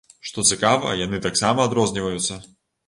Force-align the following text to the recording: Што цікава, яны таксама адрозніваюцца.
Што 0.29 0.45
цікава, 0.51 0.95
яны 1.05 1.21
таксама 1.27 1.59
адрозніваюцца. 1.71 2.45